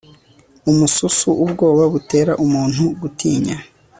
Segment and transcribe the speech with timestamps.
[0.71, 3.57] umususu ubwoba butera umuntu gutinya